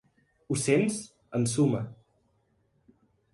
[0.53, 0.97] Ho sents?
[1.41, 1.83] –ensuma–.